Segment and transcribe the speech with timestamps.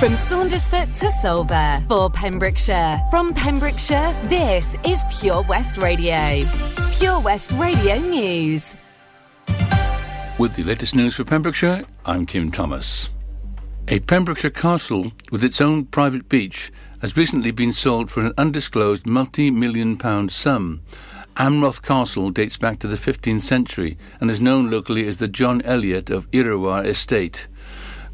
[0.00, 3.02] From Saundersfoot to Solva for Pembrokeshire.
[3.10, 6.42] From Pembrokeshire, this is Pure West Radio.
[6.92, 8.74] Pure West Radio News.
[10.38, 13.10] With the latest news for Pembrokeshire, I'm Kim Thomas.
[13.88, 16.72] A Pembrokeshire castle with its own private beach
[17.02, 20.80] has recently been sold for an undisclosed multi-million pound sum.
[21.36, 25.60] Amroth Castle dates back to the 15th century and is known locally as the John
[25.60, 27.48] Elliot of Irrawar Estate.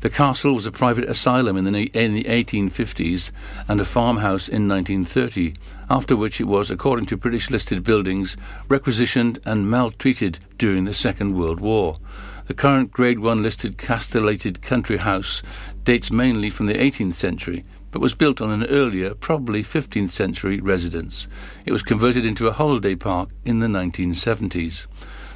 [0.00, 3.32] The castle was a private asylum in the, in the 1850s
[3.66, 5.54] and a farmhouse in 1930,
[5.88, 8.36] after which it was, according to British listed buildings,
[8.68, 11.96] requisitioned and maltreated during the Second World War.
[12.46, 15.42] The current Grade 1 listed castellated country house
[15.84, 20.60] dates mainly from the 18th century, but was built on an earlier, probably 15th century
[20.60, 21.26] residence.
[21.64, 24.86] It was converted into a holiday park in the 1970s.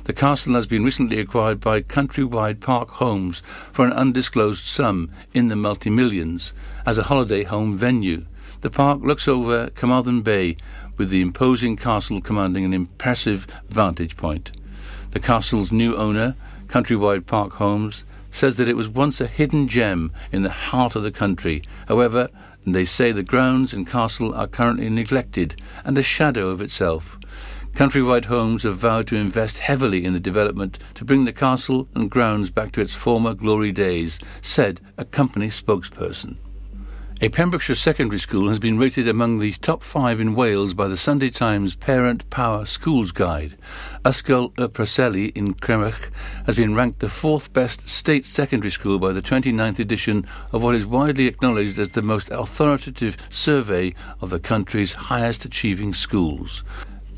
[0.04, 5.48] The castle has been recently acquired by Countrywide Park Homes for an undisclosed sum in
[5.48, 6.54] the multi-millions
[6.86, 8.24] as a holiday home venue.
[8.62, 10.56] The park looks over Carmarthen Bay
[10.96, 14.50] with the imposing castle commanding an impressive vantage point.
[15.12, 16.34] The castle's new owner,
[16.68, 21.02] Countrywide Park Homes, says that it was once a hidden gem in the heart of
[21.02, 21.62] the country.
[21.88, 22.28] However,
[22.66, 27.18] they say the grounds and castle are currently neglected and a shadow of itself.
[27.80, 32.10] Countrywide Homes have vowed to invest heavily in the development to bring the castle and
[32.10, 36.36] grounds back to its former glory days, said a company spokesperson.
[37.22, 40.96] A Pembrokeshire secondary school has been rated among the top five in Wales by the
[40.98, 43.56] Sunday Times Parent Power Schools Guide.
[44.04, 46.12] Ysgol y Preseli in Crymych
[46.44, 50.74] has been ranked the fourth best state secondary school by the 29th edition of what
[50.74, 56.62] is widely acknowledged as the most authoritative survey of the country's highest achieving schools.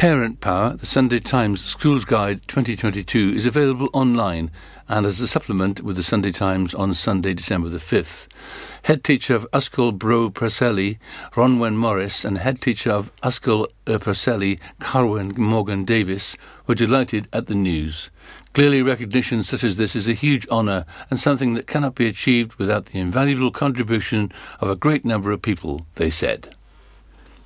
[0.03, 4.51] Parent Power, the Sunday Times Schools Guide 2022, is available online
[4.89, 8.27] and as a supplement with the Sunday Times on Sunday, December the 5th.
[8.83, 10.99] Head teacher of Ysgol Bro Preseli,
[11.35, 16.37] Rhonwen Morris, and head teacher of Ysgol er Preseli, Carwyn Morgan Davis,
[16.67, 18.11] were delighted at the news.
[18.55, 22.55] Clearly, recognition such as this is a huge honour and something that cannot be achieved
[22.55, 26.57] without the invaluable contribution of a great number of people, they said.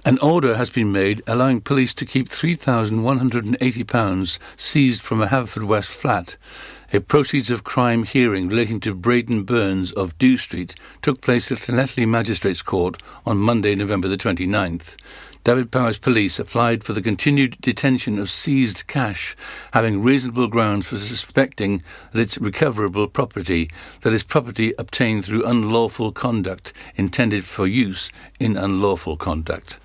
[0.06, 6.36] An order has been made allowing police to keep £3,180 seized from a Haverfordwest flat.
[6.92, 11.58] A proceeds of crime hearing relating to Braden Burns of Dew Street took place at
[11.58, 14.94] Llanelli Magistrates Court on Monday, November the 29th.
[15.42, 19.34] Dyfed-Powys Police applied for the continued detention of seized cash,
[19.72, 23.72] having reasonable grounds for suspecting that it's recoverable property,
[24.02, 29.78] that is property obtained through unlawful conduct intended for use in unlawful conduct.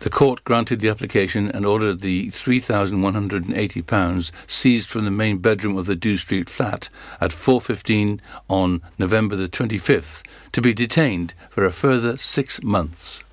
[0.00, 5.86] The court granted the application and ordered the £3,180 seized from the main bedroom of
[5.86, 6.88] the Dew Street flat
[7.20, 10.22] at 4.15 on November the 25th
[10.52, 13.24] to be detained for a further six months.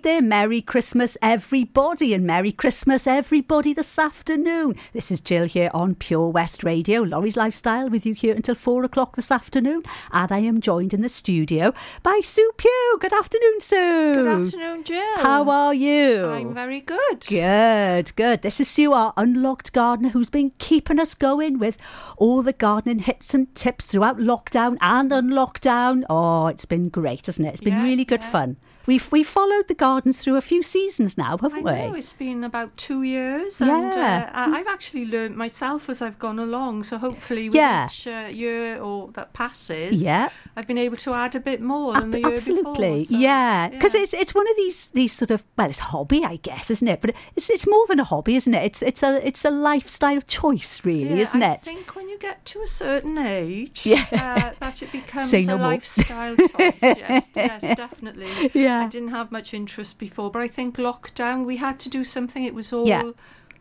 [0.05, 0.21] There.
[0.21, 4.75] Merry Christmas, everybody, and Merry Christmas, everybody, this afternoon.
[4.93, 8.83] This is Jill here on Pure West Radio, Lawrie's Lifestyle, with you here until four
[8.83, 9.81] o'clock this afternoon.
[10.11, 12.97] And I am joined in the studio by Sue Pugh.
[12.99, 14.13] Good afternoon, Sue.
[14.15, 15.17] Good afternoon, Jill.
[15.17, 16.27] How are you?
[16.27, 17.25] I'm very good.
[17.27, 18.41] Good, good.
[18.41, 21.77] This is Sue, our unlocked gardener, who's been keeping us going with
[22.17, 26.03] all the gardening hits and tips throughout lockdown and unlockdown.
[26.09, 27.51] Oh, it's been great, hasn't it?
[27.51, 28.31] It's been Yeah, really good yeah.
[28.31, 28.57] fun.
[28.87, 31.71] We've we followed the gardens through a few seasons now, haven't we?
[31.71, 34.29] know it's been about two years, and Yeah.
[34.33, 36.83] uh, I- I've actually learned myself as I've gone along.
[36.83, 37.85] So hopefully, with Yeah.
[37.87, 40.29] each uh, year or that passes, Yeah.
[40.55, 43.05] I've been able to add a bit more than the year absolutely, before.
[43.05, 43.69] so, yeah.
[43.69, 44.01] Because yeah.
[44.03, 46.87] it's it's one of these these sort of well, it's a hobby, I guess, isn't
[46.87, 47.01] it?
[47.01, 48.63] But it's it's more than a hobby, isn't it?
[48.63, 51.59] It's it's a it's a lifestyle choice, really, Yeah, isn't I it?
[51.63, 54.05] I think when you get to a certain age, Yeah.
[54.11, 55.57] uh, that it becomes Say a more.
[55.73, 56.73] lifestyle choice.
[56.81, 58.29] Yes, yes, definitely.
[58.53, 58.74] Yeah.
[58.83, 62.43] I didn't have much interest before, but I think lockdown we had to do something.
[62.43, 63.11] It was all Yeah.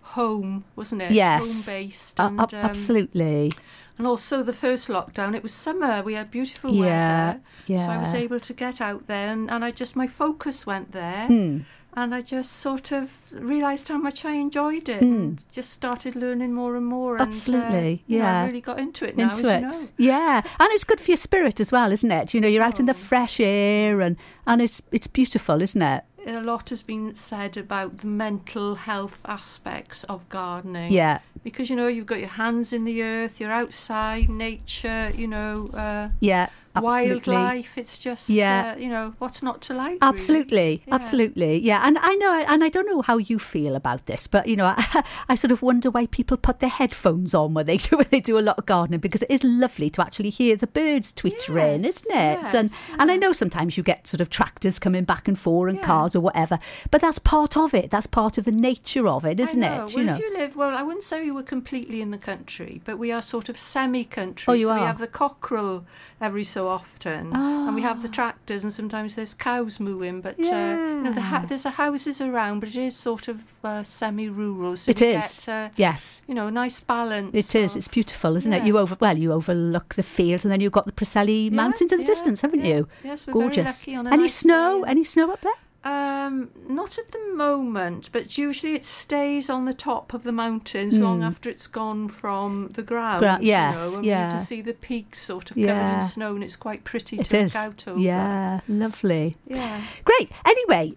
[0.02, 1.12] home, wasn't it?
[1.12, 1.66] Yes.
[1.66, 2.20] home based.
[2.20, 3.52] Uh, And, um, absolutely.
[3.96, 6.02] And also the first lockdown, it was summer.
[6.02, 9.64] We had beautiful Yeah, weather, so I was able to get out there, and, and
[9.64, 11.58] I just my focus went there, Hmm.
[11.96, 15.12] And I just sort of realised how much I enjoyed it, Hmm.
[15.14, 17.12] and just started learning more and more.
[17.14, 18.42] And, uh, Absolutely, you yeah.
[18.42, 19.60] I really got into it now, into as it.
[19.62, 19.88] you know.
[19.96, 22.34] Yeah, and it's good for your spirit as well, isn't it?
[22.34, 23.08] You know, you're out in the Oh.
[23.10, 26.04] fresh air, and and it's it's beautiful, isn't it?
[26.26, 30.90] A lot has been said about the mental health aspects of gardening.
[30.90, 35.28] Yeah, Because you know you've got your hands in the earth, you're outside, nature, you
[35.28, 37.34] know, uh, yeah, absolutely.
[37.34, 37.78] wildlife.
[37.78, 38.74] It's just, Yeah.
[38.76, 39.92] uh, you know, what's not to like?
[39.92, 39.98] really?
[40.02, 40.94] Absolutely, Yeah.
[40.94, 41.80] absolutely, yeah.
[41.86, 44.66] And I know, and I don't know how you feel about this, but you know,
[44.76, 48.06] I, I sort of wonder why people put their headphones on when they do when
[48.10, 51.12] they do a lot of gardening because it is lovely to actually hear the birds
[51.12, 52.38] twittering, Yes, isn't it?
[52.42, 55.68] yes, and and I know sometimes you get sort of tractors coming back and forth
[55.70, 55.84] and Yeah.
[55.84, 56.58] cars or whatever,
[56.90, 57.90] but that's part of it.
[57.90, 59.70] That's part of the nature of it, isn't it?
[59.78, 60.14] Well, you know.
[60.14, 63.12] if you live, well, I wouldn't say we were completely in the country, but we
[63.12, 64.44] are sort of semi-country.
[64.48, 64.80] Oh, you so are?
[64.80, 65.84] we have the cockerel
[66.20, 68.02] every so often, and we have Ah.
[68.02, 70.20] the tractors, and sometimes there's cows mooing.
[70.20, 73.36] But uh, you know, the ha- there's a houses around, but it is sort of
[73.62, 74.76] uh, semi-rural.
[74.76, 75.44] So It is.
[75.44, 76.22] Get, uh, yes.
[76.26, 77.30] you know, a nice balance.
[77.34, 77.72] It is.
[77.72, 78.64] of- It's beautiful, isn't it?
[78.64, 81.92] You over well, you overlook the fields, and then you've got the Preseli Yeah, Mountains
[81.92, 82.74] in the yeah, distance, haven't yeah.
[82.76, 82.88] you?
[83.02, 83.80] Yes, we're very Gorgeous.
[83.80, 84.84] lucky on a Any nice snow?
[84.84, 84.90] day.
[84.90, 85.52] Any snow up there?
[85.84, 90.96] Um, not at the moment, but usually it stays on the top of the mountains
[90.98, 93.20] long after it's gone from the ground.
[93.20, 94.30] Gra- you know, yeah.
[94.30, 97.26] get to see the peaks sort of covered in snow, and it's quite pretty It
[97.26, 97.54] to is.
[97.54, 98.00] look out over.
[98.00, 99.36] Yeah, lovely.
[99.46, 99.82] yeah.
[100.04, 100.30] Great.
[100.46, 100.94] Anyway,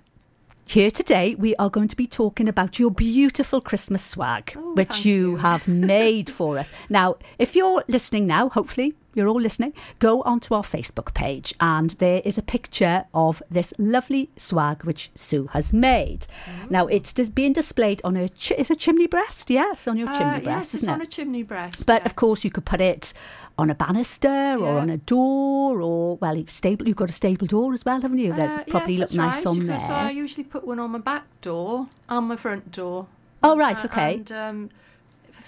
[0.65, 5.03] here today we are going to be talking about your beautiful Christmas swag, Oh, which
[5.05, 5.37] you, you.
[5.37, 6.71] have made for us.
[6.89, 11.89] Now, if you're listening now, hopefully you're all listening, go onto our Facebook page and
[11.91, 16.27] there is a picture of this lovely swag which Sue has made.
[16.45, 16.71] Mm.
[16.71, 20.07] Now, it's dis- being displayed on a, chi- it's a chimney breast, yes, on your
[20.09, 21.07] Uh, chimney breast, yes, isn't on it?
[21.07, 21.85] a chimney breast.
[21.85, 22.05] But yeah.
[22.05, 23.13] of course, you could put it
[23.57, 26.87] on a banister or on a door, or well, you've stable.
[26.87, 28.31] You've got a stable door as well, haven't you?
[28.33, 29.79] That Uh, probably yes, look nice right, on there.
[29.79, 33.07] I usually put one on my back door and my front door.
[33.41, 34.13] Oh, right, Uh, okay.
[34.15, 34.69] And um,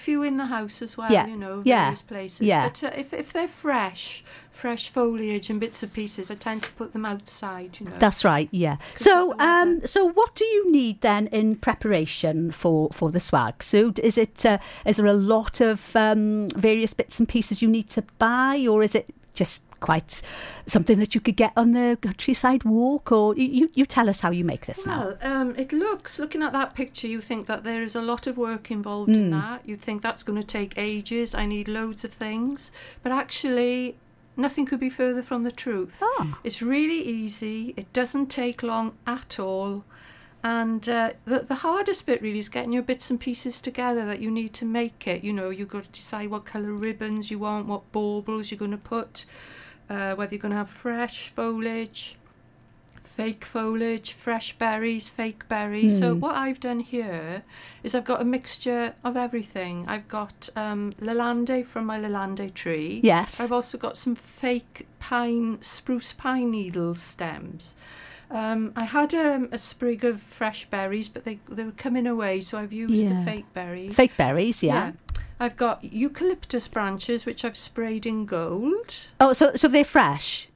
[0.09, 2.41] few in the house as well, Yeah, you know, yeah, various places.
[2.41, 2.67] yeah.
[2.67, 6.71] But uh, if, if they're fresh, fresh foliage and bits and pieces, I tend to
[6.71, 7.95] put them outside, you know.
[7.99, 8.49] That's right.
[8.51, 8.77] Yeah.
[8.95, 13.61] So, of um, so what do you need then in preparation for for the swag?
[13.61, 17.67] So, is it uh, is there a lot of um, various bits and pieces you
[17.67, 20.21] need to buy, or is it just quite
[20.65, 23.11] something that you could get on the countryside walk?
[23.11, 24.99] Or you, you, tell us how you make this now.
[24.99, 28.27] Well, um, it looks, looking at that picture, you think that there is a lot
[28.27, 29.15] of work involved Hmm.
[29.15, 29.61] in that.
[29.65, 31.33] You'd think that's going to take ages.
[31.33, 32.71] I need loads of things.
[33.03, 33.95] But actually,
[34.35, 36.01] nothing could be further from the truth.
[36.01, 36.39] Ah.
[36.43, 39.83] It's really easy, it doesn't take long at all.
[40.43, 44.19] And uh, the, the hardest bit really is getting your bits and pieces together that
[44.19, 45.23] you need to make it.
[45.23, 48.71] You know, you've got to decide what colour ribbons you want, what baubles you're going
[48.71, 49.25] to put,
[49.89, 52.15] uh, whether you're going to have fresh foliage,
[53.03, 55.99] fake foliage, fresh berries, fake berries.
[55.99, 56.21] So Hmm.
[56.21, 57.43] what I've done here
[57.83, 59.83] is I've got a mixture of everything.
[59.89, 63.01] I've got um, leylandii from my leylandii tree.
[63.03, 63.41] Yes.
[63.41, 67.75] I've also got some fake pine, spruce pine needle stems.
[68.31, 72.41] Um, I had um, a sprig of fresh berries, but they they were coming away,
[72.41, 73.09] so I've used Yeah.
[73.19, 73.95] the fake berries.
[73.95, 74.91] Fake berries, yeah.
[75.39, 79.05] I've got eucalyptus branches, which I've sprayed in gold.
[79.19, 80.48] Oh, so so they're fresh.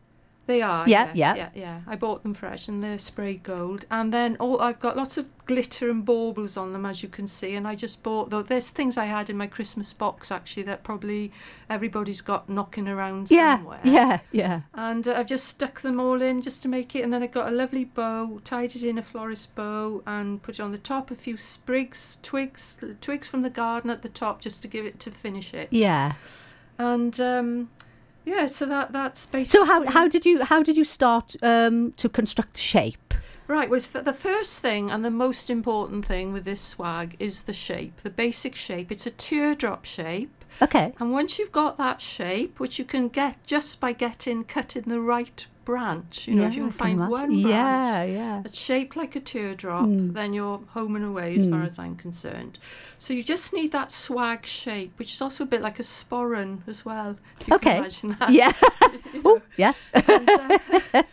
[0.45, 0.83] They are.
[0.89, 1.35] Yeah, yes, yeah.
[1.35, 1.79] yeah, yeah.
[1.87, 3.85] I bought them fresh, and they're spray gold.
[3.89, 7.27] And then all I've got lots of glitter and baubles on them, as you can
[7.27, 7.55] see.
[7.55, 8.41] And I just bought though.
[8.43, 11.31] There's things I had in my Christmas box actually that probably
[11.69, 13.79] everybody's got knocking around Yeah, somewhere.
[13.85, 14.61] yeah, yeah.
[14.73, 17.03] And uh, I've just stuck them all in just to make it.
[17.03, 20.59] And then I got a lovely bow, tied it in a florist bow, and put
[20.59, 21.09] it on the top.
[21.09, 24.99] A few sprigs, twigs, twigs from the garden at the top, just to give it
[25.01, 25.69] to finish it.
[25.71, 26.13] Yeah.
[26.77, 27.69] And um,
[28.25, 29.45] yeah, so that that's basically.
[29.45, 33.13] So how how did you how did you start um, to construct the shape?
[33.45, 37.53] Right, well, the first thing and the most important thing with this swag is the
[37.53, 38.89] shape, the basic shape.
[38.89, 40.31] It's a teardrop shape.
[40.61, 40.93] Okay.
[40.99, 44.83] And once you've got that shape, which you can get just by getting cut in
[44.87, 48.39] the right branch, you know, if you Yeah, can find one branch Yeah, yeah.
[48.43, 50.13] that's shaped like a teardrop, Mm.
[50.13, 52.59] then you're home and away as far as I'm concerned.
[52.97, 56.61] So you just need that swag shape, which is also a bit like a sporran
[56.67, 57.17] as well.
[57.47, 57.71] You Okay.
[57.75, 58.29] Can imagine that.
[58.31, 58.51] Yeah.
[59.25, 59.85] oh, yes.
[59.93, 61.03] And, uh,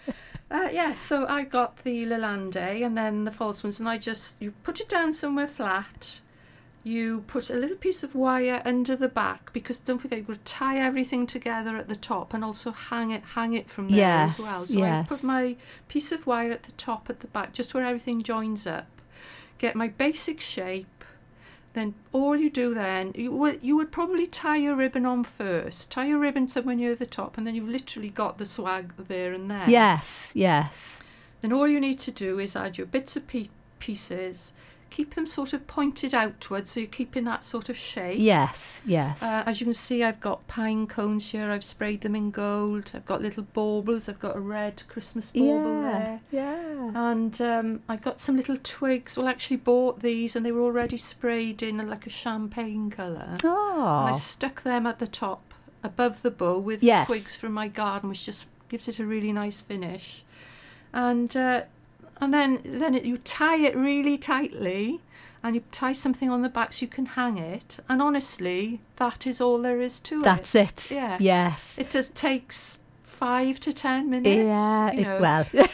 [0.50, 4.36] uh, yeah, so I got the Leylandii and then the false ones, and I just
[4.42, 6.20] you put it down somewhere flat.
[6.82, 10.78] You put a little piece of wire under the back because don't forget you've tie
[10.78, 14.44] everything together at the top and also hang it hang it from there Yes, as
[14.46, 14.62] well.
[14.64, 15.06] So yes.
[15.06, 15.56] I put my
[15.88, 18.86] piece of wire at the top at the back, just where everything joins up.
[19.58, 20.86] Get my basic shape.
[21.74, 25.90] Then all you do then you would you would probably tie your ribbon on first.
[25.90, 29.32] Tie your ribbon somewhere near the top, and then you've literally got the swag there
[29.34, 29.68] and there.
[29.68, 30.32] yes.
[30.34, 31.02] Yes.
[31.42, 34.52] Then all you need to do is add your bits of pe- pieces,
[34.90, 38.18] keep them sort of pointed outwards, so you're keeping that sort of shape.
[38.20, 38.82] Yes.
[38.84, 39.22] Yes.
[39.22, 41.50] Uh, as you can see, I've got pine cones here.
[41.50, 42.90] I've sprayed them in gold.
[42.94, 44.08] I've got little baubles.
[44.08, 45.92] I've got a red Christmas bauble yeah.
[45.92, 46.20] there.
[46.30, 46.90] Yeah.
[47.10, 49.16] And um, I got some little twigs.
[49.16, 53.36] Well, I actually bought these, and they were already sprayed in like a champagne colour.
[53.44, 53.98] Oh.
[54.00, 54.18] And I Oh.
[54.18, 57.06] stuck them at the top, above the bow, with Yes.
[57.06, 60.24] twigs from my garden, which just gives it a really nice finish.
[60.92, 61.62] And uh,
[62.20, 65.00] and then then it, you tie it really tightly,
[65.42, 67.78] and you tie something on the back so you can hang it.
[67.88, 70.22] And honestly, that is all there is to it.
[70.24, 70.90] That's it.
[70.90, 71.16] Yeah.
[71.20, 71.78] Yes.
[71.78, 74.36] It just takes five to ten minutes.
[74.36, 74.92] yeah.
[74.92, 75.46] you it- well.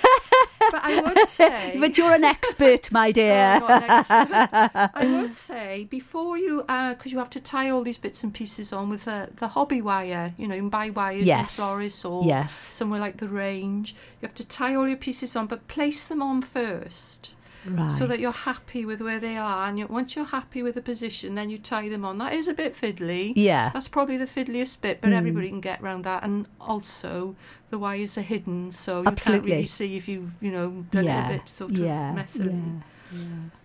[0.71, 1.77] but I would say.
[1.79, 3.61] but you're an expert, my Oh, dear.
[3.69, 4.91] An expert.
[4.95, 8.35] I would say before you, uh, because you have to tie all these bits and
[8.35, 10.35] pieces on with the, the hobby wire.
[10.37, 11.41] You know, you can buy wires Yes.
[11.59, 12.53] in florists or yes.
[12.55, 13.95] somewhere like the range.
[14.21, 17.35] You have to tie all your pieces on, but place them on first
[17.69, 17.91] Right.
[17.93, 19.67] so that you're happy with where they are.
[19.67, 22.19] And you, once you're happy with the position, then you tie them on.
[22.19, 23.33] That is a bit fiddly.
[23.37, 23.71] Yeah.
[23.73, 25.15] That's probably the fiddliest bit, but Mm.
[25.19, 26.23] everybody can get around that.
[26.23, 27.37] And also,
[27.71, 29.49] the wires are hidden, so you Absolutely.
[29.51, 31.29] can't really see if you've, you know, done yeah.
[31.29, 32.15] it a bit sort of yeah.
[32.17, 32.53] messily.
[32.53, 32.83] Yeah.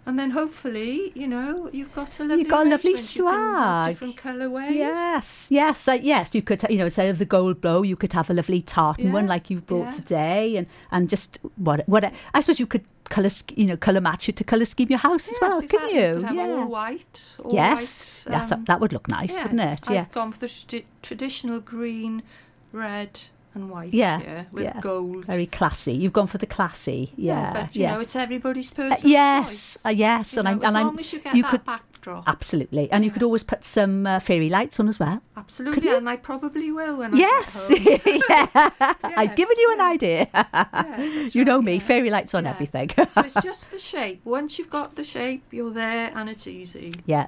[0.05, 3.15] And then hopefully, you know, you've got a lovely You've got a lovely arrangement.
[3.15, 3.93] You can have swag.
[3.93, 4.73] different colourways.
[4.75, 6.33] Yes, yes, uh, yes.
[6.33, 9.07] You could, you know, instead of the gold blow, you could have a lovely tartan
[9.07, 9.89] Yeah, one like you've brought yeah.
[9.91, 14.27] today, and and just what what I suppose you could color, you know, color match
[14.27, 15.91] it to color scheme your house as well, exactly.
[15.91, 16.13] can you?
[16.15, 16.47] could have yeah.
[16.47, 17.35] all white.
[17.39, 19.89] All yes, white, yes, um, that, that would look nice, yes, wouldn't it?
[19.89, 20.01] Yeah.
[20.01, 22.23] I've gone for the tradi- traditional green,
[22.71, 23.19] red,
[23.53, 23.93] and white.
[23.93, 24.79] Yeah, here with yeah.
[24.81, 25.25] gold.
[25.25, 25.93] Very classy.
[25.93, 27.11] You've gone for the classy.
[27.15, 27.93] Yeah, but you yeah.
[27.95, 29.77] know, it's everybody's Uh, yes, choice.
[29.85, 32.23] uh, yes, You and know, I'm and I'm you get you that could backdrop.
[32.27, 35.21] absolutely, and you could always put some uh, fairy lights on as well.
[35.35, 38.21] Absolutely, and I probably will when Yes, I get home.
[38.29, 38.93] yeah.
[39.03, 40.27] I've given you an idea.
[40.33, 41.79] Yes, you know right, me, yeah.
[41.79, 42.51] fairy lights on Yeah.
[42.51, 42.89] everything.
[42.89, 44.21] so it's just the shape.
[44.23, 46.93] Once you've got the shape, you're there, and it's easy.
[47.05, 47.27] Yeah,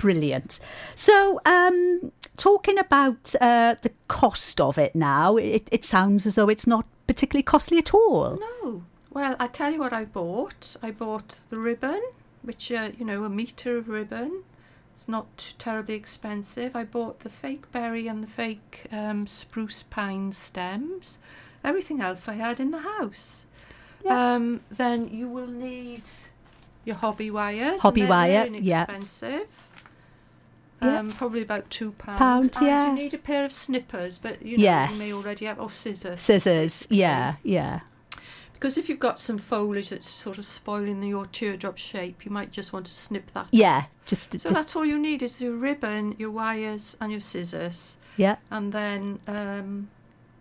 [0.00, 0.60] brilliant.
[0.94, 6.48] So, um, talking about uh, the cost of it now, it, it sounds as though
[6.48, 8.38] it's not particularly costly at all.
[8.62, 8.84] No.
[9.10, 10.76] Well, I tell you what I bought.
[10.82, 12.02] I bought the ribbon,
[12.42, 14.42] which, uh, you know, a metre of ribbon.
[14.96, 16.74] It's not terribly expensive.
[16.74, 21.18] I bought the fake berry and the fake um, spruce pine stems.
[21.62, 23.46] Everything else I had in the house.
[24.04, 24.34] Yeah.
[24.34, 26.02] Um, then you will need
[26.84, 27.80] your hobby wires.
[27.80, 28.86] Hobby wire, yeah.
[30.84, 30.98] Yeah.
[30.98, 32.18] Um, probably about two pounds.
[32.18, 32.88] Pound, and yeah.
[32.88, 34.92] you need a pair of snippers, but you know Yes.
[34.92, 36.20] you may already have or scissors.
[36.20, 37.80] Scissors, yeah, yeah.
[38.52, 42.50] Because if you've got some foliage that's sort of spoiling your teardrop shape, you might
[42.50, 43.48] just want to snip that.
[43.50, 47.20] Yeah, just, So just that's all you need is your ribbon, your wires, and your
[47.20, 49.90] scissors, yeah, and then um,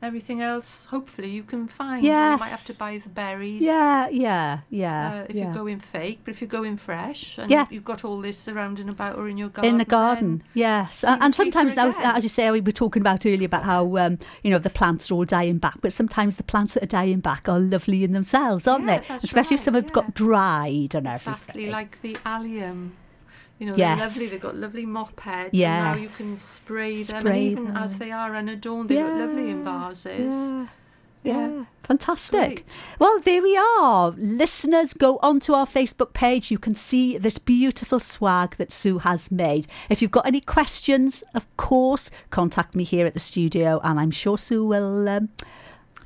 [0.03, 0.85] everything else.
[0.85, 2.03] Hopefully, you can find.
[2.05, 3.61] You might have to buy the berries.
[3.61, 5.13] yeah, yeah, yeah.
[5.13, 5.47] Uh, if yeah.
[5.47, 7.65] you go in fake, but if you go in fresh, and Yeah.
[7.69, 11.03] you've got all this around and about or in your garden, in the garden, yes,
[11.03, 13.97] and, and sometimes that was, as you say, we were talking about earlier about how
[13.97, 16.87] um, you know the plants are all dying back, but sometimes the plants that are
[16.87, 19.15] dying back are lovely in themselves, aren't Yeah, they?
[19.15, 21.33] Especially if some right, have got dried and everything.
[21.33, 22.93] Exactly like the allium.
[23.63, 23.97] You know, Yes.
[23.97, 24.27] they're lovely.
[24.27, 25.51] They've got lovely mop heads.
[25.53, 25.69] Yes.
[25.69, 27.27] And now you can spray them.
[27.27, 27.77] And even them.
[27.77, 30.33] as they are unadorned, they look lovely in vases.
[30.35, 30.67] Yeah.
[31.23, 32.41] Yeah, fantastic.
[32.65, 32.77] Great.
[32.99, 34.13] Well, there we are.
[34.17, 36.51] Listeners, go onto our Facebook page.
[36.51, 39.65] You can see this beautiful swag that Sue has made.
[39.89, 44.11] If you've got any questions, of course, contact me here at the studio, and I'm
[44.11, 45.07] sure Sue will.
[45.07, 45.29] Um,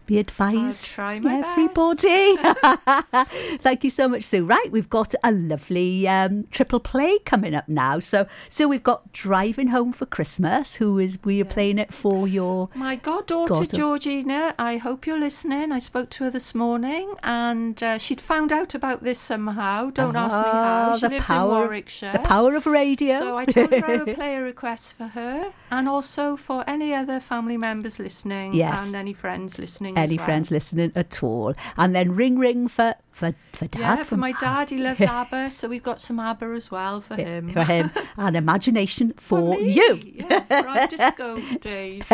[0.07, 0.87] be advised.
[0.87, 1.49] try my best.
[1.49, 2.37] everybody.
[3.57, 4.45] Thank you so much, Sue.
[4.45, 7.99] Right, we've got a lovely um, triple play coming up now.
[7.99, 10.75] So, so we've got driving home for Christmas.
[10.75, 12.69] Who is we are playing it for your?
[12.73, 13.65] My goddaughter.
[13.65, 15.71] Georgina, I hope you're listening.
[15.71, 19.89] I spoke to her this morning and uh, she'd found out about this somehow.
[19.91, 20.95] Don't ask me how.
[20.95, 22.11] She the lives power, in Warwickshire.
[22.13, 23.19] The power of radio.
[23.19, 26.93] So I told her I would play a request for her and also for any
[26.93, 28.87] other family members listening Yes.
[28.87, 30.25] and any friends listening Any well.
[30.25, 31.53] friends listening at all?
[31.77, 33.79] And then ring ring for for for dad.
[33.79, 37.15] Yeah, for my dad, he loves ABBA, so we've got some ABBA as well for
[37.15, 37.51] him.
[37.51, 39.99] for him, and imagination for, me, you.
[40.03, 42.11] Yeah, for our disco days.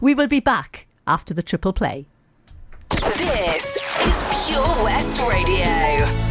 [0.00, 2.06] We will be back after the triple play.
[2.90, 6.25] This is Pure West Radio.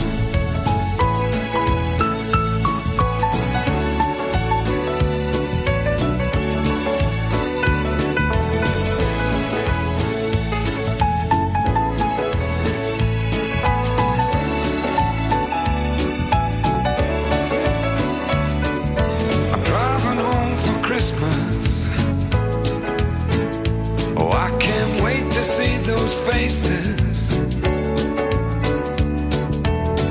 [25.46, 27.30] See those faces.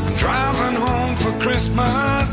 [0.06, 2.23] I'm driving home for Christmas,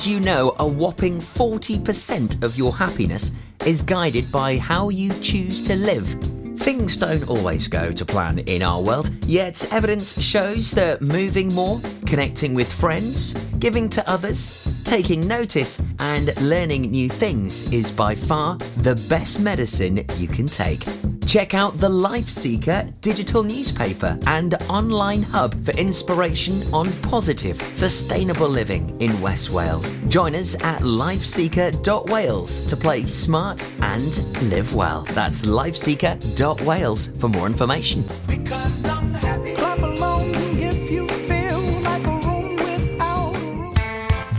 [0.00, 3.32] Did you know a whopping 40% of your happiness
[3.66, 6.06] is guided by how you choose to live?
[6.56, 11.82] Things don't always go to plan in our world, yet evidence shows that moving more,
[12.06, 18.56] connecting with friends, giving to others, taking notice, and learning new things is by far
[18.78, 20.82] the best medicine you can take.
[21.30, 28.48] Check out the Life Seeker digital newspaper and online hub for inspiration on positive, sustainable
[28.48, 29.92] living in West Wales.
[30.08, 34.18] Join us at lifeseeker.wales to play smart and
[34.50, 35.02] live well.
[35.10, 38.02] That's lifeseeker.wales for more information.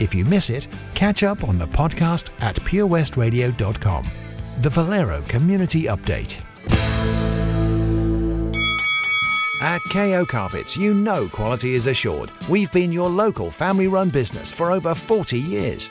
[0.00, 4.06] If you miss it, catch up on the podcast at purewestradio.com.
[4.62, 6.40] The Valero Community Update.
[9.62, 12.30] At KO Carpets, you know quality is assured.
[12.48, 15.90] We've been your local family run business for over 40 years.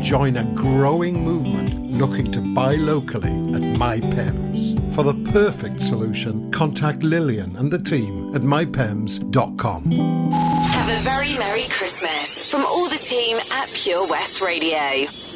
[0.00, 4.94] join a growing movement looking to buy locally at MyPems.
[4.94, 9.90] For the perfect solution, contact Lillian and the team at mypems.com.
[9.90, 15.29] Have a very Merry Christmas from all the team at Pure West Radio.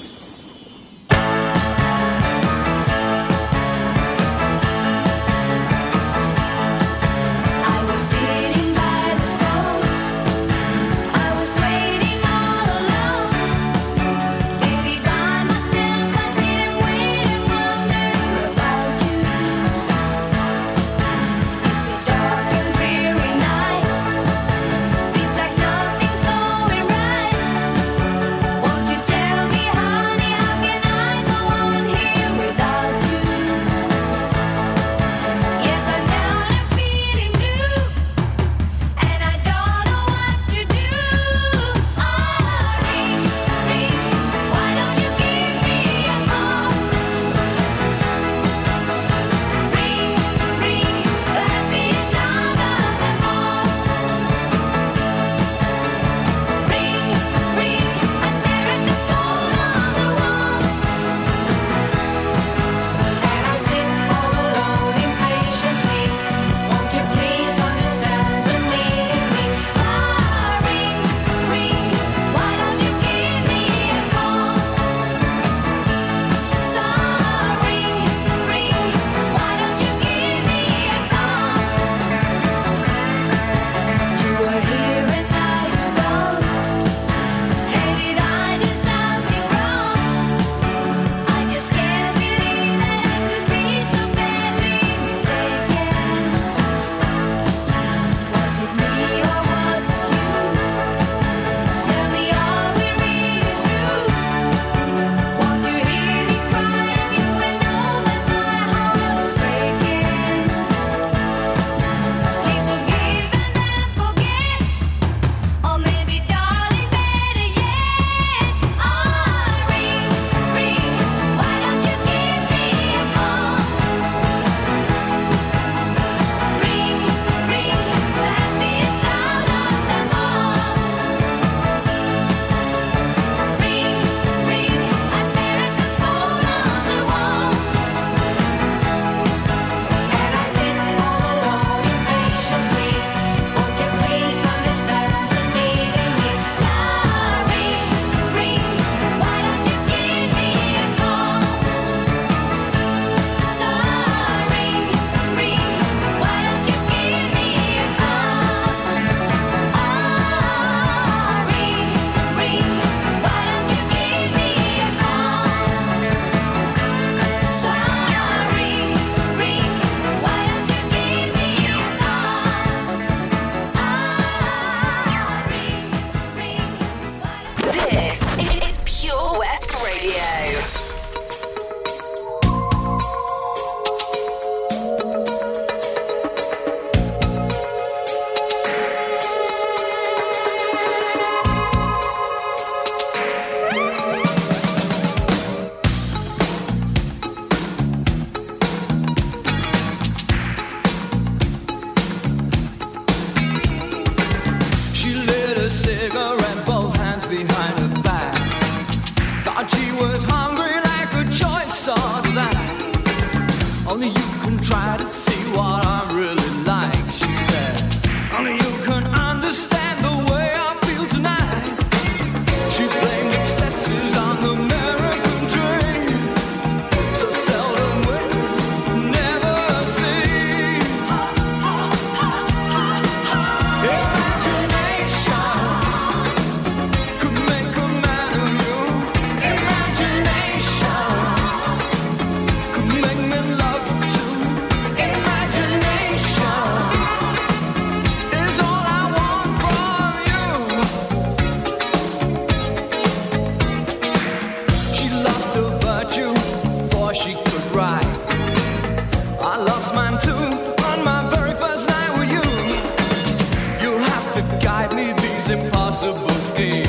[266.05, 266.89] Impossible schemes.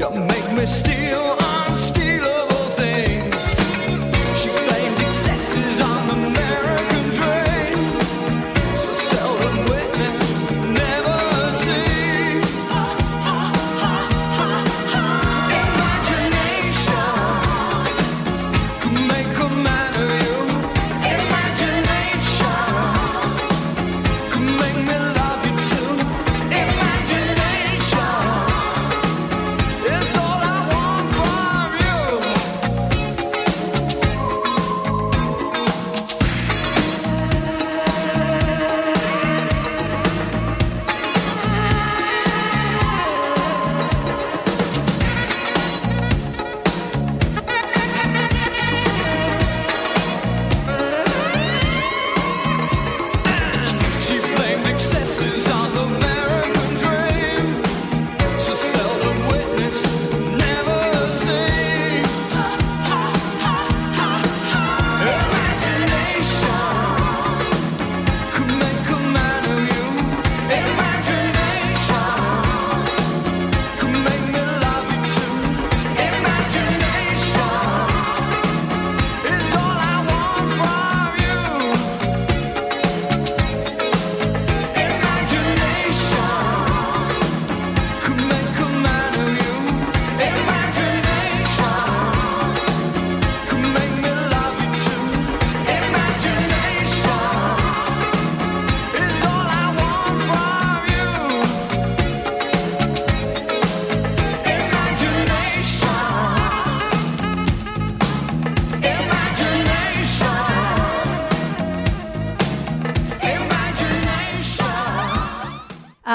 [0.00, 1.43] You make me steal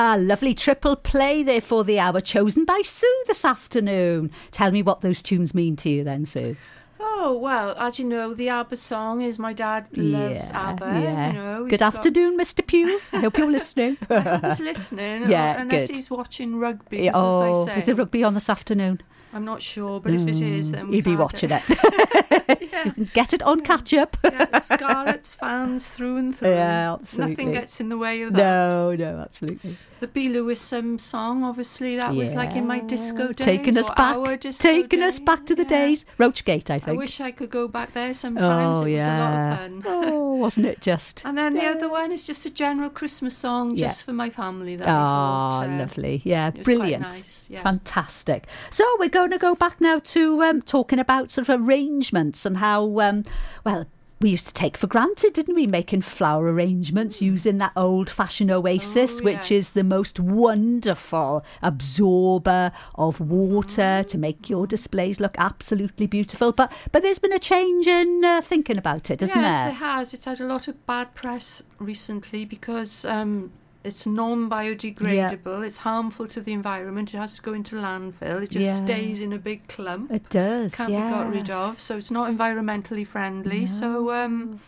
[0.01, 4.31] Ah, lovely triple play there for the hour, chosen by Sue this afternoon.
[4.49, 6.55] Tell me what those tunes mean to you then, Sue.
[7.01, 10.85] Oh well, as you know, the ABBA song is my dad loves ABBA.
[10.85, 11.27] yeah.
[11.27, 12.65] You know, Good got- afternoon, Mr.
[12.65, 13.01] Pugh.
[13.11, 13.97] I hope you're listening.
[14.09, 15.23] He's listening.
[15.29, 15.97] Yeah, unless good.
[15.97, 16.99] he's watching rugby.
[17.03, 17.77] Yeah, oh, as I say.
[17.79, 19.01] is there rugby on this afternoon?
[19.33, 21.61] I'm not sure, but if it is, then You'd we've be watching it.
[22.71, 22.85] yeah.
[23.13, 24.15] Get it on catch up.
[24.23, 26.49] yeah, Scarlets fans through and through.
[26.49, 27.35] Yeah, absolutely.
[27.35, 28.39] Nothing gets in the way of that.
[28.39, 29.77] No, no, absolutely.
[29.99, 30.29] The B.
[30.29, 33.45] Lewis um, song, obviously, that was like in my disco days.
[33.45, 35.69] Taking us back, taking us back to the yeah.
[35.69, 36.05] days.
[36.17, 36.87] Rochgate, I think.
[36.97, 38.77] I wish I could go back there sometimes.
[38.77, 39.17] oh it was yeah.
[39.17, 39.83] a lot of fun.
[40.09, 41.23] Oh, wasn't it just?
[41.25, 43.87] And then the other one is just a general Christmas song Yeah.
[43.87, 44.75] just for my family.
[44.77, 46.21] That Oh, thought, uh, lovely.
[46.23, 47.01] Yeah, was brilliant.
[47.03, 47.61] nice, yeah.
[47.61, 48.47] Fantastic.
[48.69, 52.57] So we're going to go back now to um, talking about sort of arrangements and
[52.57, 53.23] how, um,
[53.65, 53.85] well,
[54.21, 58.51] we used to take for granted, didn't we, making flower arrangements using that old fashioned
[58.51, 59.51] oasis, Oh, which yes.
[59.51, 66.51] is the most wonderful absorber of water to make your displays look absolutely beautiful.
[66.51, 69.49] But but there's been a change in uh, thinking about it, hasn't there?
[69.51, 69.71] yes, there?
[69.71, 70.13] it has.
[70.13, 73.51] It's had a lot of bad press recently because um,
[73.83, 75.65] it's non-biodegradable.
[75.65, 77.13] It's harmful to the environment.
[77.13, 78.43] It has to go into landfill.
[78.43, 78.75] It just Yeah.
[78.85, 80.11] stays in a big clump.
[80.11, 80.75] It does.
[80.75, 81.79] Can't be got rid of.
[81.79, 83.65] So it's not environmentally friendly.
[83.65, 84.59] So um,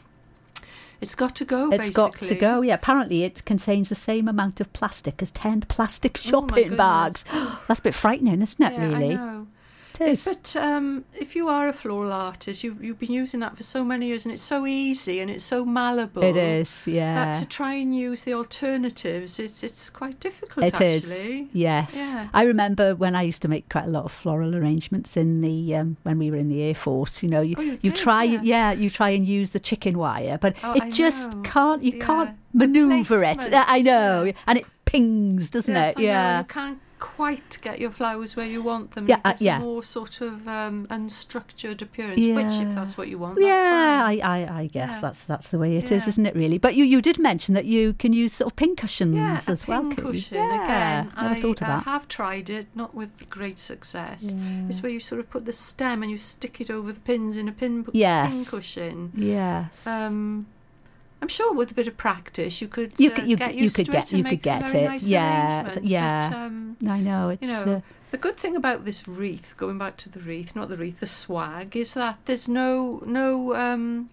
[1.02, 1.71] It's got to go.
[1.71, 2.62] It's got to go.
[2.62, 6.78] Yeah, apparently it contains the same amount of plastic as 10 plastic Oh, shopping goodness.
[6.78, 7.26] bags.
[7.67, 9.19] That's a bit frightening, isn't it, Yeah, really?
[9.99, 10.04] I.
[10.04, 10.23] It is.
[10.25, 13.84] But um, if you are a floral artist, you, you've been using that for so
[13.84, 16.23] many years, and it's so easy and it's so malleable.
[16.23, 17.15] It is, yeah.
[17.34, 20.65] That to try and use the alternatives, it's it's quite difficult.
[20.65, 21.49] It is, actually.
[21.54, 21.95] yes.
[21.97, 22.27] Yeah.
[22.34, 25.75] I remember when I used to make quite a lot of floral arrangements in the
[25.75, 27.21] um, when we were in the air force.
[27.23, 28.71] You know, you, Oh, you you did, try, yeah.
[28.71, 31.41] you try and use the chicken wire, but Oh, it I just know.
[31.43, 31.84] can't.
[31.84, 32.06] You Yeah.
[32.06, 33.49] can't manoeuvre it.
[33.54, 34.32] I know, yeah.
[34.47, 35.99] and it pings, doesn't Yes, it?
[35.99, 36.43] I yeah.
[37.02, 39.08] Quite get your flowers where you want them.
[39.08, 39.58] Yeah, uh, yeah.
[39.58, 44.04] more sort of um, unstructured appearance, which if that's what you want, that's Yeah.
[44.06, 45.02] I, I, I guess Yeah.
[45.02, 46.10] that's that's the way it is, Yeah.
[46.10, 46.36] isn't it?
[46.36, 46.60] Really.
[46.60, 49.68] But you, you did mention that you can use sort of pin cushions Yeah, as
[49.68, 49.82] well.
[49.82, 50.38] pin cushion.
[50.38, 50.64] Yeah,
[51.06, 51.84] Again, never I, thought of I that.
[51.86, 54.22] have tried it, not with great success.
[54.22, 54.68] Yeah.
[54.70, 57.36] It's where you sort of put the stem and you stick it over the pins
[57.36, 58.47] in a pin, pin Yes.
[58.49, 59.12] cushion.
[59.16, 59.88] Yes.
[59.88, 60.45] Um,
[61.22, 63.69] I'm sure with a bit of practice you could You uh, you get could- you
[63.69, 64.86] could to get- you could get it.
[64.89, 66.30] nice Yeah, yeah.
[66.30, 67.41] But, um, I know it's.
[67.43, 70.67] you know, uh, the good thing about this wreath, going back to the wreath, not
[70.69, 74.09] the wreath, the swag, is that there's no no um,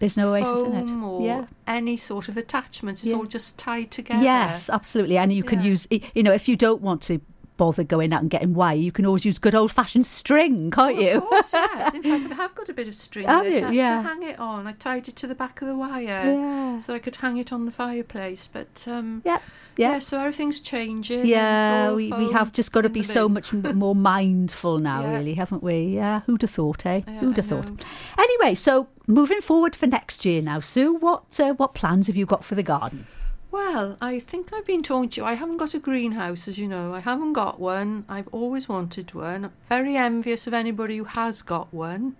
[0.00, 0.90] there's no oasis in it.
[1.02, 1.44] or Yeah.
[1.66, 3.02] any sort of attachments.
[3.02, 3.16] It's Yeah.
[3.16, 4.22] all just tied together.
[4.22, 5.18] Yes, absolutely.
[5.18, 5.66] And you can Yeah.
[5.72, 7.20] use, you know, if you don't want to
[7.60, 10.96] bother going out and getting wire, you can always use good old fashioned string, can't
[10.96, 11.16] Oh, you?
[11.18, 11.90] Of course, yeah.
[11.94, 13.60] In fact, I have got a bit of string Have you?
[13.60, 13.96] to, Yeah.
[14.02, 14.66] to hang it on.
[14.66, 16.78] I tied it to the back of the wire Yeah.
[16.78, 18.48] so I could hang it on the fireplace.
[18.50, 19.40] But um, Yeah,
[19.76, 19.98] yeah.
[19.98, 21.26] so everything's changing.
[21.26, 25.16] Yeah, we, we have just got to be so much more mindful now, Yeah.
[25.18, 25.82] really, haven't we?
[25.96, 27.02] Yeah, who'd have thought, eh?
[27.06, 27.70] Yeah, who'd have thought?
[28.18, 32.24] Anyway, so moving forward for next year now, Sue, what uh, what plans have you
[32.24, 33.06] got for the garden?
[33.50, 35.26] Well, I think I've been talking to you.
[35.26, 36.94] I haven't got a greenhouse, as you know.
[36.94, 38.04] I haven't got one.
[38.08, 39.46] I've always wanted one.
[39.46, 42.16] I'm very envious of anybody who has got one.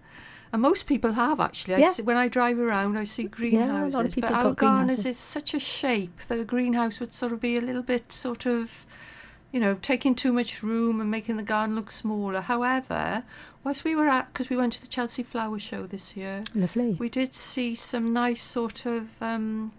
[0.52, 1.74] And most people have actually.
[1.74, 1.92] I Yeah.
[1.92, 3.92] see, when I drive around, I see greenhouses.
[3.94, 4.58] Yeah, a lot of people but have our got
[4.88, 8.12] garden is such a shape that a greenhouse would sort of be a little bit
[8.12, 8.84] sort of,
[9.52, 12.40] you know, taking too much room and making the garden look smaller.
[12.40, 13.22] However,
[13.62, 16.94] whilst we were at, because we went to the Chelsea Flower Show this year, Lovely.
[16.94, 19.70] we did see some nice sort of um,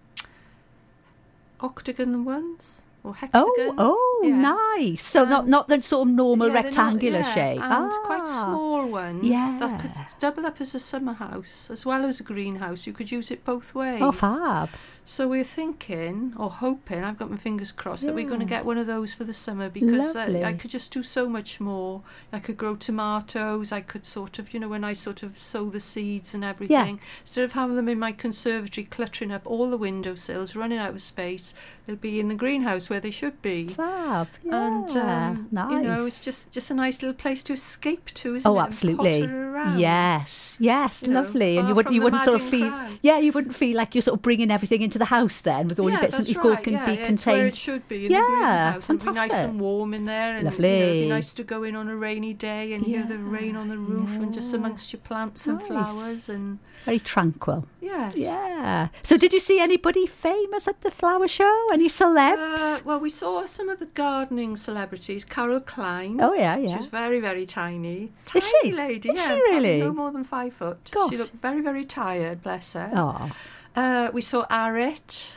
[1.62, 3.52] octagon ones or hexagon.
[3.58, 4.56] Oh, oh, Yeah.
[4.78, 5.06] nice.
[5.06, 7.62] So not Um, not the sort of normal Yeah, they're not- rectangular yeah, shape.
[7.62, 8.46] and quite Ah.
[8.46, 9.58] small ones Yeah.
[9.60, 12.86] that could double up as a summer house as well as a greenhouse.
[12.88, 14.02] You could use it both ways.
[14.02, 14.70] Oh, fab.
[15.04, 18.66] So we're thinking or hoping, I've got my fingers crossed, that we're going to get
[18.66, 22.04] one of those for the summer because uh, I could just do so much more.
[22.32, 23.72] I could grow tomatoes.
[23.72, 27.00] I could sort of, you know, when I sort of sow the seeds and everything,
[27.22, 31.02] instead of having them in my conservatory cluttering up all the windowsills, running out of
[31.02, 31.56] space,
[31.88, 33.68] they'll be in the greenhouse where they should be.
[33.70, 34.11] Fab.
[34.12, 34.68] Yeah.
[34.68, 35.72] And um, nice.
[35.72, 38.54] you know, it's just just a nice little place to escape to, isn't it?
[38.54, 39.24] Oh, and absolutely.
[39.24, 39.80] around.
[39.80, 41.58] Yes, yes, You know, lovely.
[41.58, 43.00] and you wouldn't you wouldn't sort of feel crowd.
[43.02, 45.80] yeah, you wouldn't feel like you're sort of bringing everything into the house then with
[45.80, 46.64] all yeah, your bits and pieces right.
[46.64, 47.48] can yeah, be yeah, It's where contained.
[47.48, 48.90] it should be Yeah, the greenhouse.
[48.90, 49.50] It'd be nice fantastic.
[49.50, 50.36] and warm in there.
[50.38, 53.04] And, You know, it'd be nice to go in on a rainy day and hear
[53.04, 55.68] the rain on the roof and just amongst your plants and Nice.
[55.68, 57.66] flowers and Very tranquil.
[57.80, 58.16] yes.
[58.16, 58.88] Yeah.
[59.04, 61.68] So did you see anybody famous at the flower show?
[61.72, 62.84] Any Uh, celebs?
[62.86, 65.24] well, we saw some of the gardening celebrities.
[65.26, 66.20] Carol Klein.
[66.22, 66.72] oh yeah, yeah.
[66.72, 68.12] She was very, very tiny.
[68.36, 68.72] Is Tiny she?
[68.72, 69.28] lady, Is yeah.
[69.28, 69.80] she really?
[69.82, 70.90] No more than five foot.
[70.92, 71.12] Gosh.
[71.12, 72.90] She looked very, very tired, bless her.
[72.96, 73.32] Oh,
[73.76, 75.32] Uh, we saw Arit.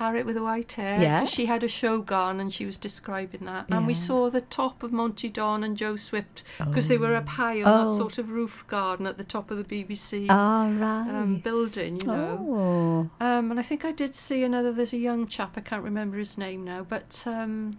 [0.00, 1.00] Arit with the white hair.
[1.00, 1.24] Yeah.
[1.24, 3.66] She had a show gone and she was describing that.
[3.70, 7.28] And we saw the top of Monty Don and Joe Swift because they were up
[7.28, 7.84] high on Oh.
[7.90, 11.08] that sort of roof garden at the top of the BBC all right.
[11.10, 13.10] um, building, you know.
[13.20, 14.72] Oh, Um, and I think I did see another.
[14.72, 15.54] There's a young chap.
[15.56, 17.78] I can't remember his name now, but um,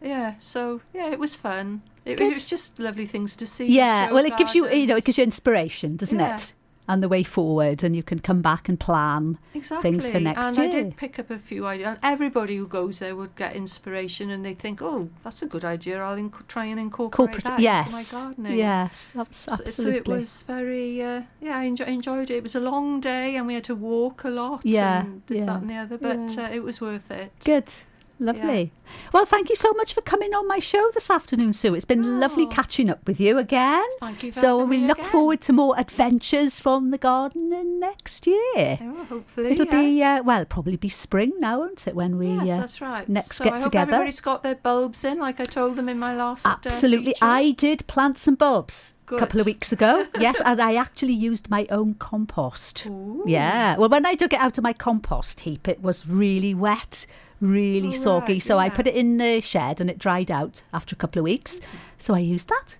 [0.00, 0.34] yeah.
[0.38, 1.82] So yeah, it was fun.
[2.04, 3.66] It, it was just lovely things to see.
[3.66, 4.12] yeah.
[4.12, 6.34] Well, it gives you you know it gives you inspiration, doesn't Yeah.
[6.36, 6.52] it?
[6.88, 9.38] And the way forward, and you can come back and plan.
[9.54, 9.90] exactly.
[9.90, 10.66] things for next and year.
[10.66, 11.88] I did pick up a few ideas.
[11.88, 15.64] And everybody who goes there would get inspiration, and they think, "Oh, that's a good
[15.64, 16.00] idea.
[16.00, 20.04] I'll inc- try and incorporate Corporate, that yes, into my gardening." yes, abs- So- absolutely.
[20.04, 22.36] So it was very, uh, yeah, I enjo- enjoyed it.
[22.36, 24.62] It was a long day and we had to walk a lot.
[24.64, 26.44] Yeah, and this, yeah, that, and the other, but yeah.
[26.44, 27.32] uh, it was worth it.
[27.44, 27.72] Good.
[28.18, 28.72] Lovely.
[29.12, 31.74] Well, thank you so much for coming on my show this afternoon, Sue.
[31.74, 32.48] It's been lovely Oh.
[32.48, 33.84] catching up with you again.
[34.00, 35.10] Thank you for So we look again.
[35.10, 38.38] forward to more adventures from the garden in next year.
[38.56, 39.74] Yeah, hopefully, It'll yes.
[39.74, 41.94] be uh, well, probably be spring now, won't it?
[41.94, 43.08] When we yes, uh, that's right.
[43.08, 43.92] next so get I hope together.
[43.92, 46.46] everybody's got their bulbs in, like I told them in my last.
[46.46, 47.12] uh, Absolutely.
[47.12, 47.24] feature.
[47.24, 49.18] I did plant some bulbs a Good.
[49.18, 50.06] couple of weeks ago.
[50.18, 52.86] yes, and I actually used my own compost.
[52.86, 53.24] Ooh.
[53.26, 53.76] Yeah.
[53.76, 57.06] Well, when I dug it out of my compost heap, it was really wet,
[57.40, 58.40] really Oh, soggy.
[58.40, 61.24] so I put it in the shed and it dried out after a couple of
[61.24, 61.58] weeks.
[61.58, 61.62] Mm.
[61.98, 62.76] So I used that.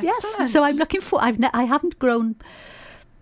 [0.00, 0.50] Yes.
[0.52, 1.20] So I'm looking for.
[1.22, 2.36] I've ne- I haven't grown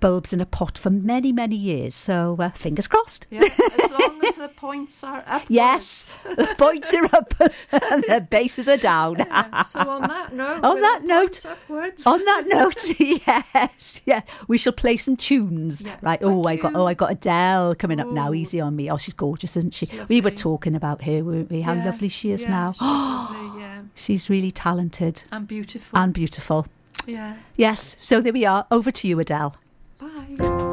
[0.01, 1.95] bulbs in a pot for many, many years.
[1.95, 3.27] So uh, fingers crossed.
[3.31, 5.45] Yeah, as long as the points are up.
[5.49, 7.53] yes, the points are up and
[8.09, 9.17] the bases are down.
[9.19, 12.07] Yeah, so on that note, on that note, upwards.
[12.07, 15.83] on that note, yes, yeah, we shall play some tunes.
[15.83, 16.19] Yeah, right.
[16.23, 18.09] Oh, I got oh I got Adele coming Ooh.
[18.09, 18.33] up now.
[18.33, 18.91] Easy on me.
[18.91, 19.89] Oh, she's gorgeous, isn't she?
[20.09, 21.63] We were talking about her, weren't we?
[21.63, 22.73] How yeah, lovely she is now.
[22.73, 23.83] She's, lovely, yeah.
[23.95, 26.67] she's really talented and beautiful and beautiful.
[27.07, 27.37] Yeah.
[27.57, 27.97] Yes.
[28.03, 28.67] So there we are.
[28.71, 29.55] Over to you, Adele.
[29.99, 30.66] Bye.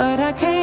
[0.00, 0.59] but I can't.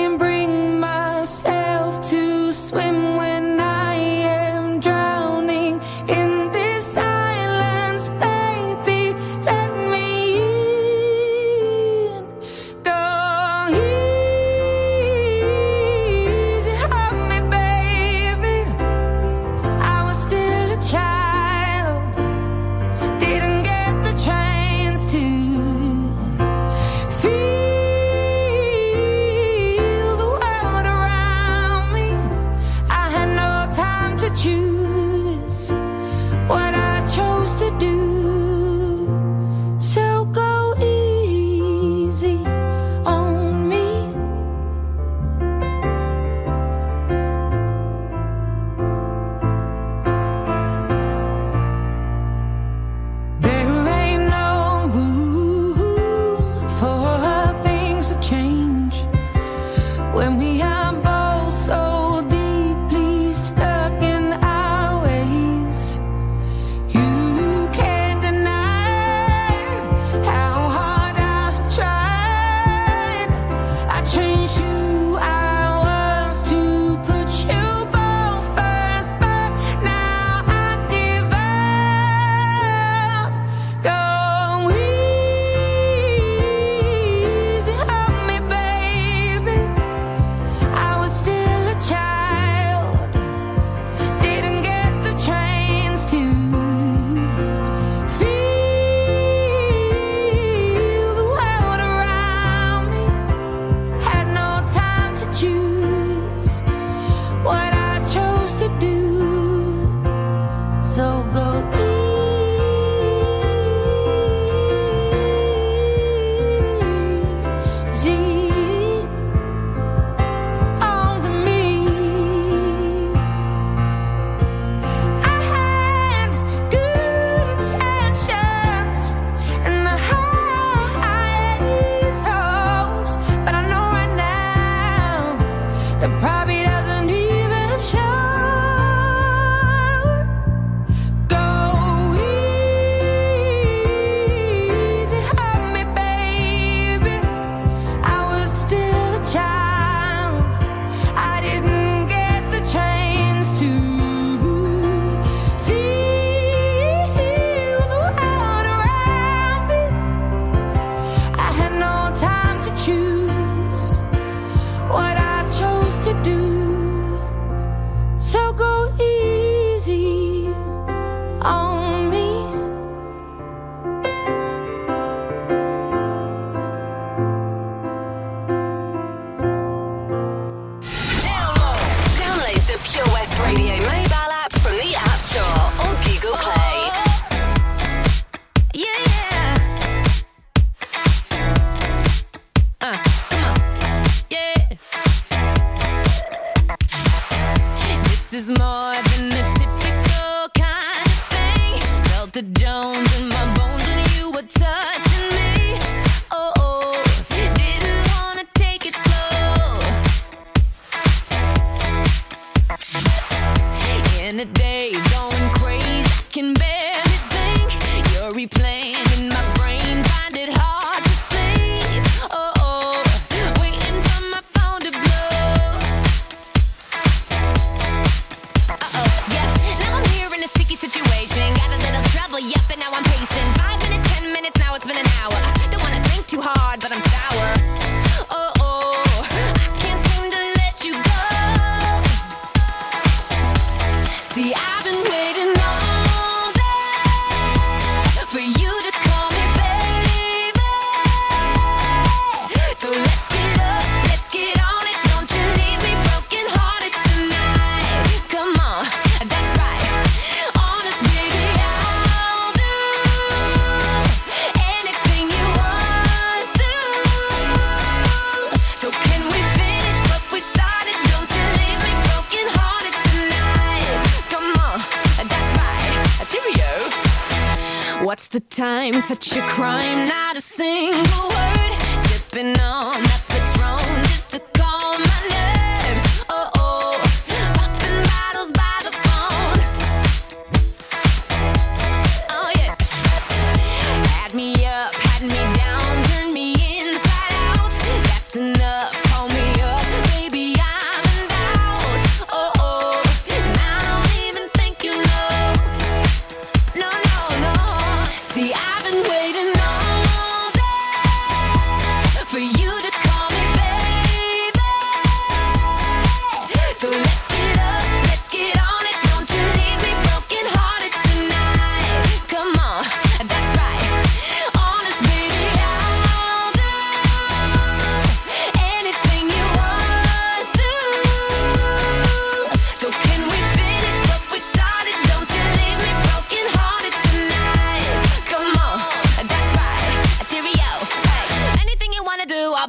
[110.88, 111.47] so good.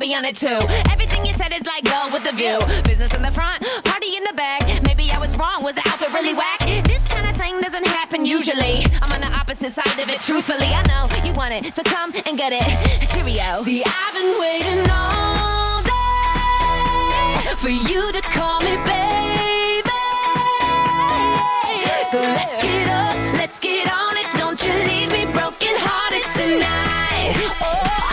[0.09, 0.61] be on it too.
[0.91, 2.59] Everything you said is like gold with the view.
[2.85, 4.63] Business in the front, party in the back.
[4.85, 5.63] Maybe I was wrong.
[5.63, 6.61] Was the outfit really whack?
[6.93, 8.87] This kind of thing doesn't happen usually.
[9.03, 10.71] I'm on the opposite side of it, truthfully.
[10.81, 12.65] I know you want it, so come and get it.
[13.11, 13.63] Cheerio.
[13.65, 15.97] See, I've been waiting all day
[17.63, 19.91] for you to call me baby.
[22.11, 24.27] So let's get up, let's get on it.
[24.39, 27.35] Don't you leave me broken hearted tonight.
[27.61, 28.08] Oh.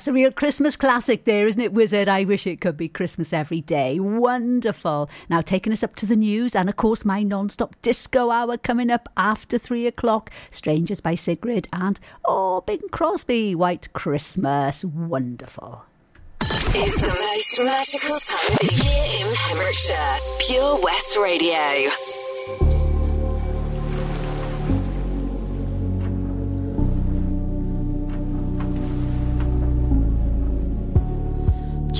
[0.00, 2.08] that's a real Christmas classic there, isn't it, Wizzard?
[2.08, 4.00] I wish it could be Christmas every day.
[4.00, 5.10] Wonderful.
[5.28, 8.56] Now, taking us up to the news, and of course, my non stop disco hour
[8.56, 14.86] coming up after three o'clock Strangers by Sigrid and, oh, Bing Crosby, White Christmas.
[14.86, 15.84] Wonderful.
[16.40, 20.16] It's the most magical time of the year in Pembrokeshire.
[20.38, 22.19] Pure West Radio.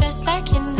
[0.00, 0.79] just like in the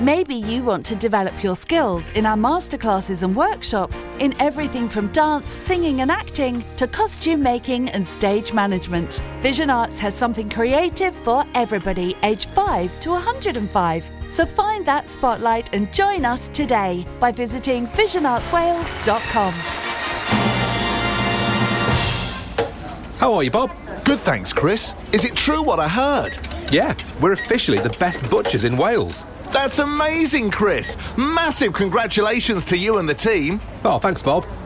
[0.00, 5.08] Maybe you want to develop your skills in our masterclasses and workshops in everything from
[5.08, 9.20] dance, singing, and acting to costume making and stage management.
[9.42, 14.10] Vision Arts has something creative for everybody aged 5 to 105.
[14.30, 19.52] So find that spotlight and join us today by visiting visionartswales.com.
[23.18, 23.70] How are you, Bob?
[24.06, 24.94] Good, thanks, Chris.
[25.12, 26.38] Is it true what I heard?
[26.72, 29.26] Yeah, we're officially the best butchers in Wales.
[29.52, 30.96] That's amazing, Chris.
[31.16, 33.60] Massive congratulations to you and the team.
[33.84, 34.46] Oh, thanks, Bob.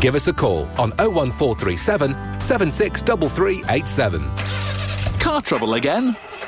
[0.00, 4.30] Give us a call on 01437 763387.
[5.18, 6.16] Car trouble again?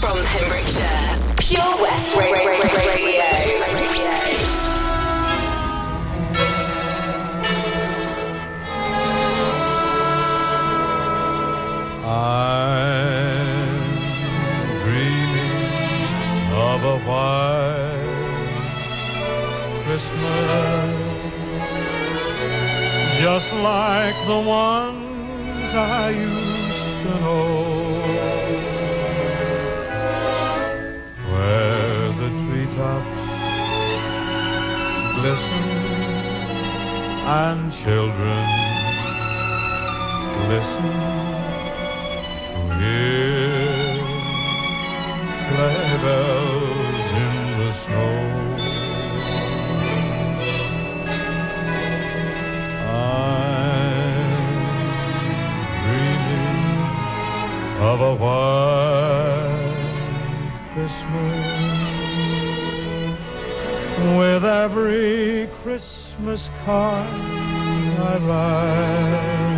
[0.00, 1.34] from Pembrokeshire.
[1.38, 2.60] Pure West Ra- Ra- Ra-
[2.94, 4.36] Radio.
[12.56, 13.90] I'm
[14.82, 18.04] dreaming of a white
[19.84, 20.94] Christmas,
[23.20, 27.75] just like the ones I used to know,
[35.26, 35.66] glisten
[37.26, 38.44] and children
[40.50, 40.86] listen
[42.78, 43.96] hear
[45.48, 48.14] sleigh bells in the snow.
[52.86, 54.30] I'm
[55.82, 56.70] dreaming
[57.82, 58.65] of a white
[64.14, 69.55] with every Christmas card I write.